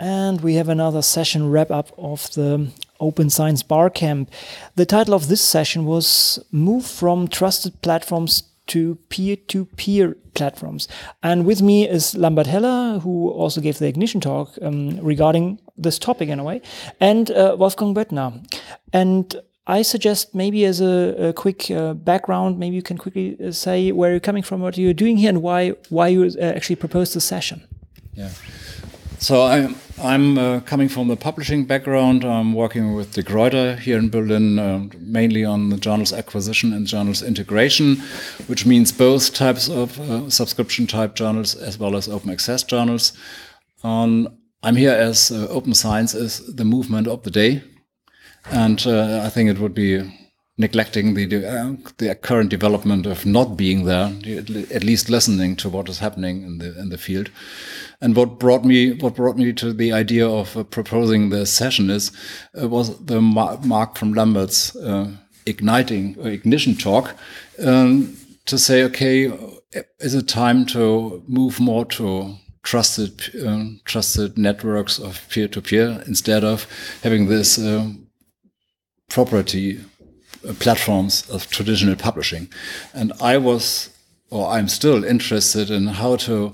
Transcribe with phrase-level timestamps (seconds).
[0.00, 4.30] and we have another session wrap up of the Open Science Barcamp.
[4.74, 10.88] The title of this session was Move from Trusted Platforms to Peer-to-Peer Platforms.
[11.22, 15.98] And with me is Lambert Heller, who also gave the Ignition talk um, regarding this
[15.98, 16.60] topic in a way,
[17.00, 18.44] and uh, Wolfgang Böttner.
[18.92, 19.34] And
[19.66, 23.92] I suggest maybe as a, a quick uh, background, maybe you can quickly uh, say
[23.92, 27.14] where you're coming from, what you're doing here, and why why you uh, actually proposed
[27.14, 27.66] the session.
[28.14, 28.30] Yeah.
[29.18, 32.24] So I'm I'm uh, coming from the publishing background.
[32.24, 36.86] I'm working with De Gruyter here in Berlin, uh, mainly on the journals acquisition and
[36.86, 37.96] journals integration,
[38.46, 43.12] which means both types of uh, subscription type journals as well as open access journals.
[43.82, 44.28] Um,
[44.62, 47.62] I'm here as uh, open science is the movement of the day,
[48.50, 50.02] and uh, I think it would be
[50.58, 54.12] neglecting the uh, the current development of not being there,
[54.74, 57.30] at least listening to what is happening in the in the field.
[58.00, 61.90] And what brought me what brought me to the idea of uh, proposing the session
[61.90, 62.12] is
[62.60, 65.12] uh, was the Mark from Lambert's uh,
[65.46, 67.14] igniting uh, ignition talk
[67.64, 69.32] um, to say, okay,
[70.00, 76.02] is it time to move more to trusted um, trusted networks of peer to peer
[76.06, 76.66] instead of
[77.02, 77.88] having this uh,
[79.08, 79.80] property
[80.54, 82.48] platforms of traditional publishing.
[82.94, 83.90] And I was,
[84.30, 86.52] or I'm still interested in how to,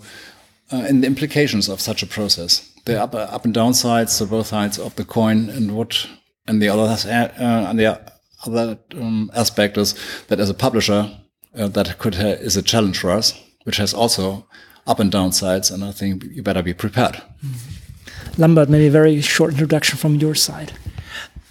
[0.72, 4.26] uh, in the implications of such a process, the up, up and down sides, so
[4.26, 6.06] both sides of the coin, and what,
[6.46, 8.00] and the other, uh, and the
[8.46, 9.94] other um, aspect is
[10.28, 11.10] that as a publisher,
[11.56, 13.32] uh, that could is a challenge for us,
[13.64, 14.46] which has also
[14.86, 17.22] up and down sides, and I think you better be prepared.
[17.42, 18.38] Mm -hmm.
[18.38, 20.72] Lambert, maybe a very short introduction from your side.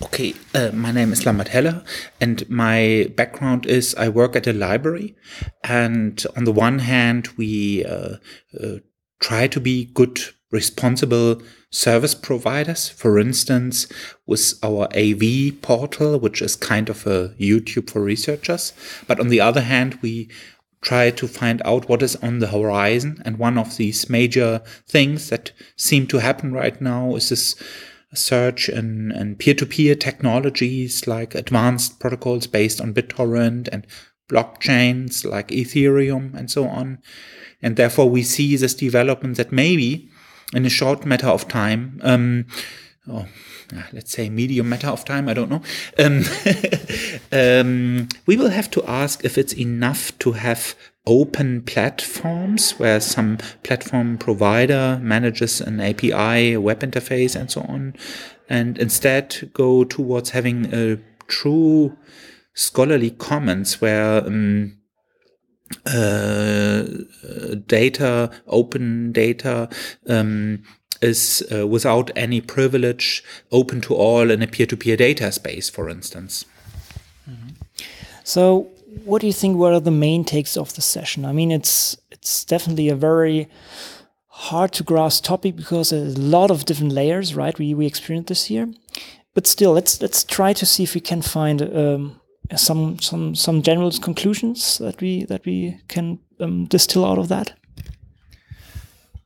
[0.03, 1.81] Okay, uh, my name is Lambert Heller,
[2.19, 5.15] and my background is I work at a library.
[5.63, 8.17] And on the one hand, we uh,
[8.61, 8.79] uh,
[9.21, 10.19] try to be good,
[10.51, 12.89] responsible service providers.
[12.89, 13.87] For instance,
[14.27, 18.73] with our AV portal, which is kind of a YouTube for researchers.
[19.07, 20.29] But on the other hand, we
[20.81, 23.21] try to find out what is on the horizon.
[23.23, 27.55] And one of these major things that seem to happen right now is this
[28.13, 33.85] search and, and peer-to-peer technologies like advanced protocols based on BitTorrent and
[34.29, 36.99] blockchains like Ethereum and so on.
[37.61, 40.09] And therefore we see this development that maybe
[40.53, 42.45] in a short matter of time, um,
[43.07, 43.27] oh,
[43.91, 45.61] let's say medium matter of time, I don't know,
[45.99, 46.23] um,
[47.31, 50.75] um, we will have to ask if it's enough to have
[51.05, 57.95] open platforms where some platform provider manages an API, a web interface, and so on,
[58.49, 60.97] and instead go towards having a
[61.27, 61.97] true
[62.53, 64.77] scholarly commons where um,
[65.85, 66.83] uh,
[67.67, 69.69] data, open data,
[70.07, 70.63] um,
[71.01, 76.45] is uh, without any privilege, open to all in a peer-to-peer data space, for instance.
[77.27, 77.53] Mm -hmm.
[78.23, 78.67] So
[79.05, 81.25] what do you think were the main takes of the session?
[81.25, 83.47] I mean, it's it's definitely a very
[84.27, 87.57] hard to grasp topic because there's a lot of different layers, right?
[87.57, 88.71] We we experienced this here,
[89.33, 92.21] but still, let's let's try to see if we can find um,
[92.55, 97.53] some some some general conclusions that we that we can um, distill out of that.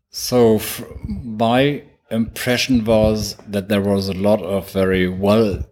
[0.10, 0.60] So
[1.08, 5.64] my impression was that there was a lot of very well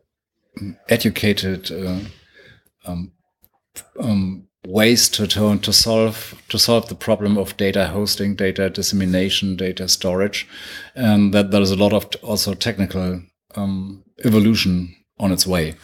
[0.90, 2.00] educated uh,
[2.86, 3.12] um,
[4.00, 9.56] um, ways to, to to solve to solve the problem of data hosting, data dissemination,
[9.56, 10.48] data storage,
[10.96, 13.22] and that there is a lot of also technical
[13.56, 15.76] um, evolution on its way.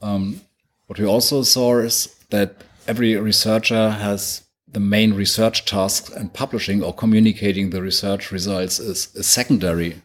[0.00, 0.40] Um,
[0.86, 6.82] what we also saw is that every researcher has the main research task, and publishing
[6.82, 10.02] or communicating the research results is a secondary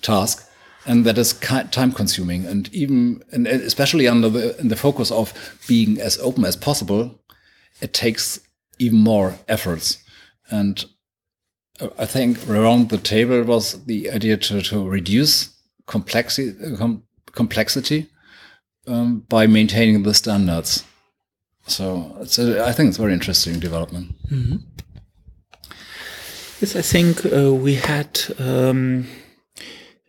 [0.00, 0.49] task
[0.86, 2.46] and that is time consuming.
[2.46, 5.32] And even and especially under the in the focus of
[5.66, 7.20] being as open as possible
[7.80, 8.40] it takes
[8.78, 9.98] even more efforts.
[10.50, 10.84] And
[11.80, 15.50] uh, i think around the table was the idea to, to reduce
[15.86, 17.02] complexity com
[17.32, 18.06] complexity
[18.86, 20.84] um, by maintaining the standards.
[21.66, 24.16] So it's a, I think it's a very interesting development.
[24.30, 24.58] Mm -hmm.
[26.60, 29.06] yes i think uh, we had um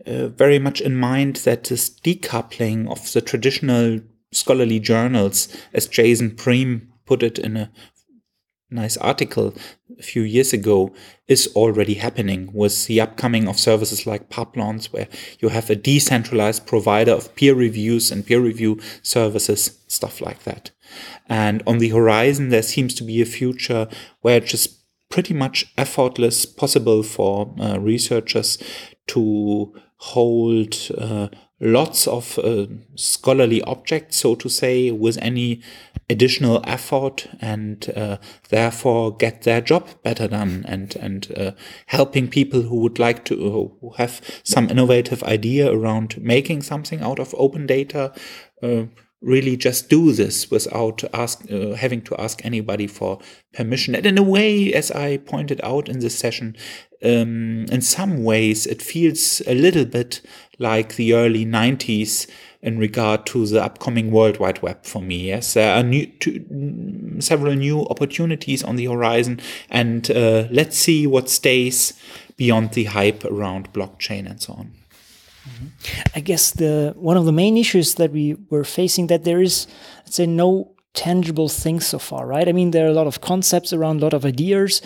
[0.06, 4.00] uh, very much in mind that this decoupling of the traditional
[4.32, 7.72] scholarly journals, as Jason Priem put it in a
[8.70, 9.54] nice article
[10.00, 10.94] a few years ago,
[11.28, 15.08] is already happening with the upcoming of services like Publons, where
[15.40, 20.72] you have a decentralized provider of peer reviews and peer review services, stuff like that.
[21.28, 23.88] And on the horizon, there seems to be a future
[24.22, 24.81] where just
[25.12, 28.58] pretty much effortless possible for uh, researchers
[29.08, 31.28] to hold uh,
[31.60, 32.66] lots of uh,
[32.96, 35.62] scholarly objects, so to say, with any
[36.10, 38.18] additional effort and uh,
[38.50, 41.52] therefore get their job better done and and uh,
[41.86, 43.36] helping people who would like to
[43.80, 48.12] who have some innovative idea around making something out of open data
[48.62, 48.84] uh,
[49.22, 53.20] really just do this without ask uh, having to ask anybody for
[53.54, 56.56] permission and in a way as i pointed out in this session
[57.04, 60.22] um, in some ways it feels a little bit
[60.58, 62.28] like the early 90s
[62.62, 65.28] in regard to the upcoming World Wide Web for me.
[65.28, 69.40] Yes, there are new, two, several new opportunities on the horizon,
[69.70, 71.94] and uh, let's see what stays
[72.38, 74.81] beyond the hype around blockchain and so on.
[76.16, 79.68] I guess the one of the main issues that we were facing that there is,
[80.06, 82.48] let's say, no tangible things so far, right?
[82.48, 84.82] I mean, there are a lot of concepts around, a lot of ideas,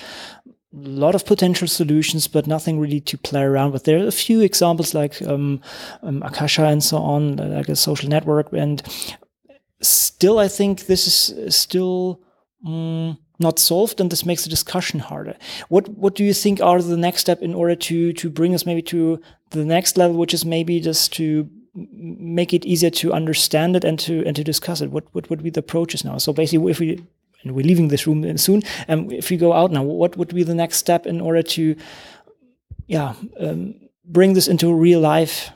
[0.74, 3.84] a lot of potential solutions, but nothing really to play around with.
[3.84, 5.62] There are a few examples like um,
[6.04, 8.82] um, Akasha and so on, like a social network, and
[9.82, 12.22] still, I think this is still.
[12.66, 15.36] Um, not solved and this makes the discussion harder.
[15.70, 18.66] What what do you think are the next step in order to to bring us
[18.66, 19.20] maybe to
[19.50, 24.00] the next level which is maybe just to make it easier to understand it and
[24.00, 24.92] to and to discuss it?
[24.92, 26.18] What what would be the approaches now?
[26.18, 27.04] So basically if we
[27.44, 30.44] and we're leaving this room soon and if we go out now what would be
[30.44, 31.76] the next step in order to
[32.88, 35.52] yeah um, bring this into real life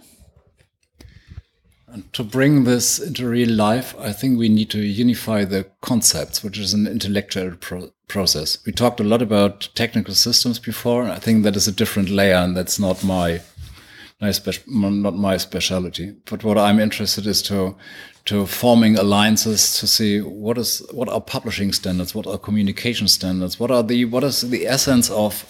[1.92, 6.44] and to bring this into real life, I think we need to unify the concepts,
[6.44, 8.58] which is an intellectual pro process.
[8.66, 11.04] We talked a lot about technical systems before.
[11.04, 13.42] I think that is a different layer, and that's not my,
[14.20, 16.16] my not my specialty.
[16.26, 17.76] But what I'm interested is to
[18.26, 23.60] to forming alliances to see what is what are publishing standards, what are communication standards,
[23.60, 25.44] what are the what is the essence of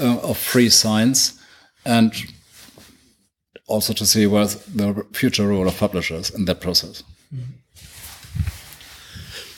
[0.00, 1.38] uh, of free science,
[1.84, 2.12] and
[3.68, 7.04] also to see what's the future role of publishers in that process.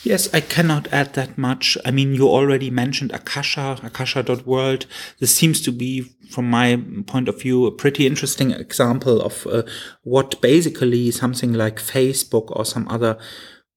[0.03, 1.77] Yes, I cannot add that much.
[1.85, 4.87] I mean, you already mentioned Akasha, akasha.world.
[5.19, 9.61] This seems to be, from my point of view, a pretty interesting example of uh,
[10.03, 13.17] what basically something like Facebook or some other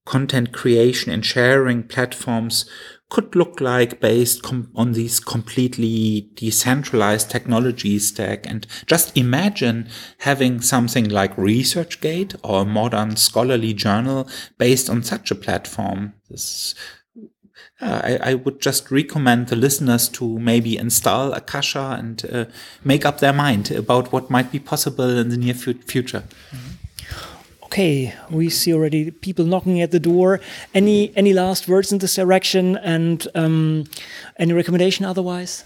[0.05, 2.65] content creation and sharing platforms
[3.15, 4.45] could look like based
[4.75, 8.45] on these completely decentralized technology stack.
[8.45, 14.27] And just imagine having something like ResearchGate or a modern scholarly journal
[14.57, 16.15] based on such a platform.
[16.29, 16.75] This,
[17.79, 22.45] uh, I, I, would just recommend the listeners to maybe install Akasha and uh,
[22.83, 26.23] make up their mind about what might be possible in the near future.
[26.51, 26.84] Mm -hmm
[27.75, 30.39] okay, we see already people knocking at the door.
[30.73, 33.83] Any any last words in this direction and um,
[34.39, 35.65] any recommendation otherwise?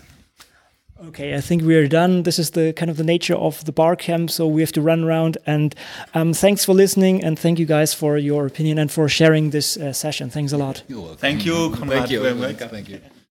[1.07, 2.23] Okay, I think we are done.
[2.23, 4.81] This is the kind of the nature of the bar camp, so we have to
[4.81, 5.37] run around.
[5.45, 5.73] And
[6.13, 9.77] um, thanks for listening, and thank you guys for your opinion and for sharing this
[9.77, 10.29] uh, session.
[10.29, 10.83] Thanks a lot.
[11.19, 12.09] Thank you, Conrad.
[12.09, 12.67] Thank you.
[12.67, 13.18] Thank you.